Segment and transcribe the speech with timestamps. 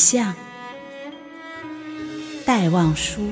[0.00, 0.34] 像，
[2.46, 3.28] 戴望舒。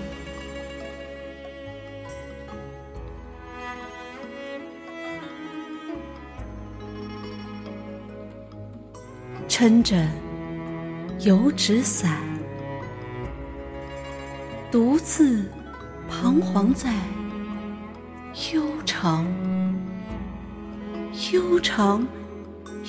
[9.49, 10.07] 撑着
[11.21, 12.21] 油纸伞，
[14.71, 15.51] 独自
[16.07, 16.93] 彷徨在
[18.53, 19.27] 悠长、
[21.33, 22.07] 悠长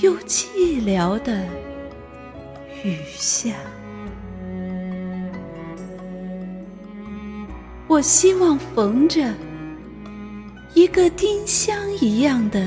[0.01, 1.43] 又寂寥的
[2.83, 3.53] 雨下。
[7.87, 9.33] 我希望逢着
[10.75, 12.59] 一个丁香一样的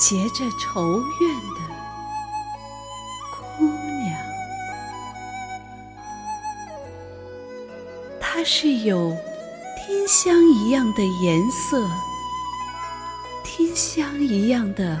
[0.00, 1.62] 结着愁怨的。
[8.20, 9.14] 它是有
[9.86, 11.86] 丁香一样的颜色，
[13.44, 15.00] 丁香一样的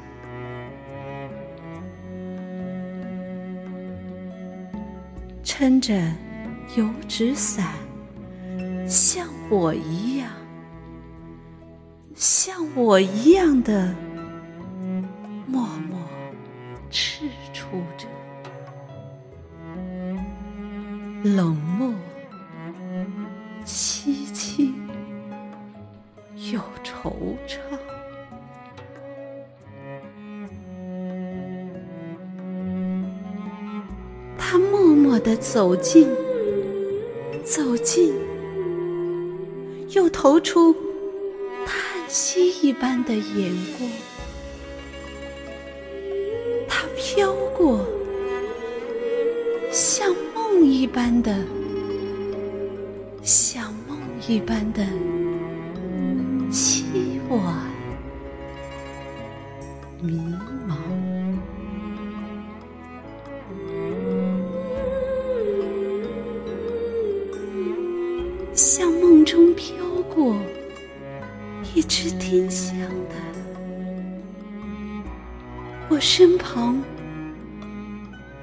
[5.61, 5.93] 撑着
[6.75, 7.67] 油纸伞，
[8.87, 10.27] 像我一样，
[12.15, 13.93] 像我一样的
[15.45, 15.99] 默默
[16.89, 17.61] 踟蹰
[17.95, 18.07] 着，
[21.23, 21.93] 冷漠。
[35.53, 36.07] 走近，
[37.43, 38.13] 走近，
[39.89, 40.73] 又投出
[41.65, 41.75] 叹
[42.07, 43.89] 息一般的眼光。
[46.69, 47.85] 他飘过，
[49.73, 51.35] 像梦一般的，
[53.21, 53.97] 像梦
[54.29, 54.81] 一般的。
[56.49, 56.83] 凄
[57.29, 57.69] 婉
[60.01, 60.17] 迷
[60.65, 60.77] 茫，
[75.91, 76.81] 我身旁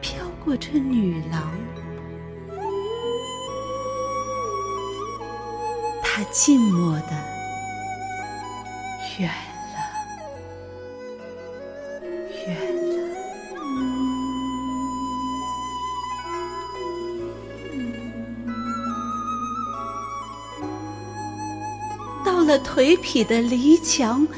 [0.02, 1.50] 飘过这女郎，
[6.02, 7.10] 她静默的。
[9.18, 9.30] 远
[9.72, 9.78] 了，
[12.46, 12.54] 远
[12.84, 12.92] 了。
[22.22, 24.28] 到了颓圮的篱墙，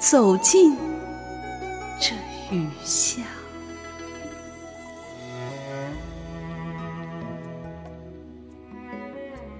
[0.00, 0.76] 走进
[2.50, 3.24] 雨巷，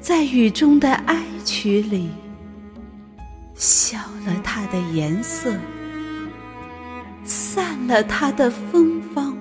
[0.01, 2.11] 在雨中的哀曲里。
[3.57, 5.55] 消了它的颜色，
[7.25, 9.37] 散了它的芬芳，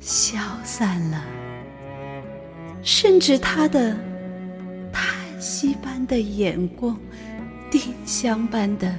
[0.00, 1.22] 消散了，
[2.82, 3.94] 甚至它的
[4.90, 6.98] 叹息般的眼光，
[7.70, 8.98] 丁香般的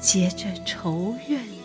[0.00, 1.59] 结着仇怨。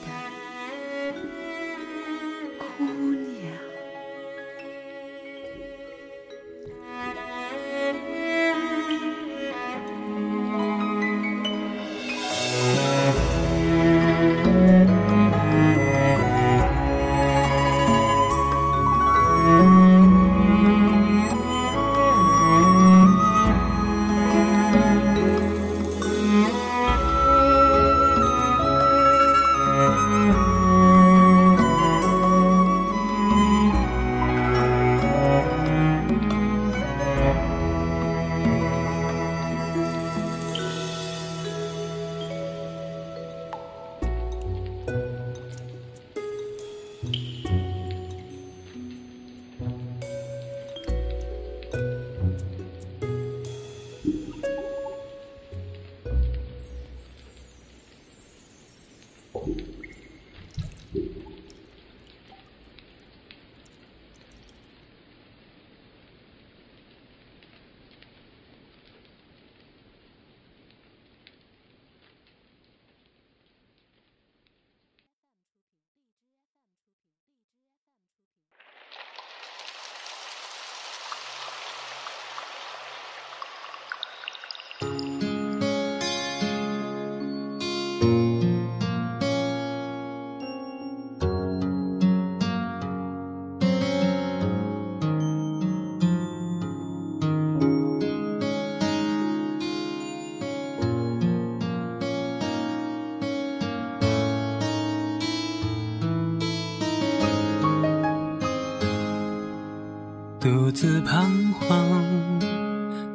[110.45, 112.39] 独自彷徨，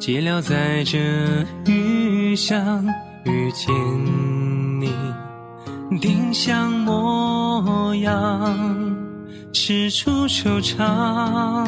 [0.01, 0.99] 寂寥在这
[1.65, 2.85] 余香
[3.25, 3.73] 遇见
[4.81, 4.93] 你，
[6.01, 8.97] 丁香模样，
[9.53, 11.65] 吃出惆怅，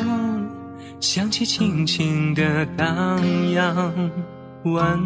[0.98, 3.20] 想起轻轻的荡
[3.52, 4.10] 漾，
[4.64, 5.00] 晚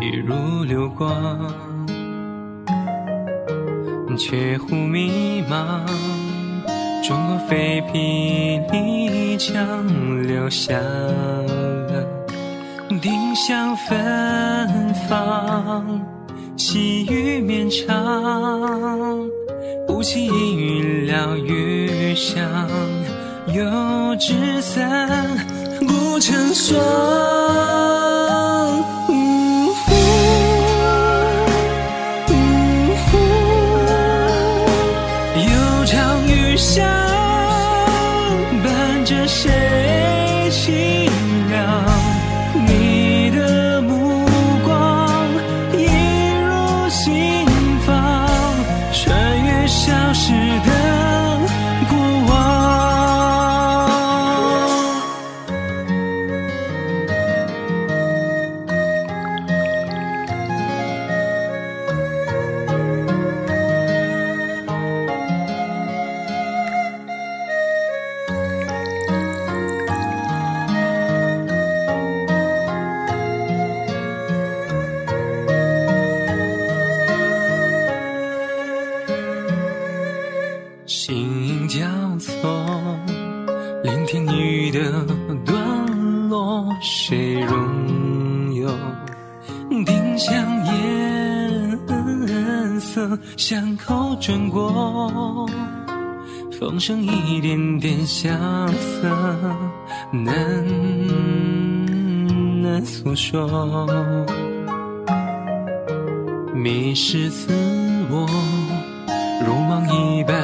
[0.00, 1.12] 一如流光，
[4.16, 6.11] 却忽迷茫。
[7.02, 9.58] 中国废皮篱墙，
[10.24, 12.06] 留下了
[13.02, 16.00] 丁香芬芳。
[16.56, 19.28] 细雨绵长，
[19.84, 22.40] 不及烟雨两雨巷，
[23.48, 23.64] 油
[24.20, 25.28] 纸伞
[25.80, 26.80] 不成双。
[35.34, 36.41] 有场雨。
[36.52, 36.82] 雨下
[38.62, 39.91] 伴着谁？
[93.52, 95.46] 巷，口转过，
[96.58, 98.30] 风声一点点萧
[98.68, 99.06] 瑟，
[100.10, 100.64] 难
[102.62, 103.86] 难诉说。
[106.54, 107.52] 迷失自
[108.10, 108.26] 我，
[109.46, 110.34] 如梦一般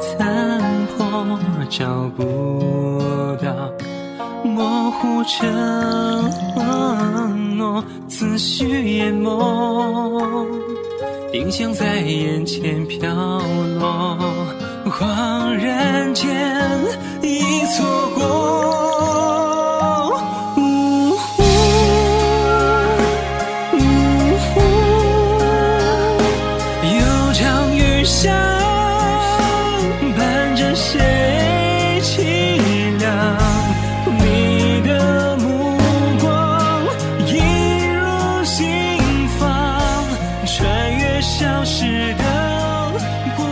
[0.00, 3.70] 残破，找不到。
[4.42, 5.46] 模糊承
[7.58, 9.28] 诺，思绪淹没，
[11.34, 13.12] 丁香在眼前飘
[13.80, 14.16] 落，
[14.86, 16.30] 恍然间
[17.22, 18.63] 已错过。
[41.36, 42.92] 消失的
[43.36, 43.44] 过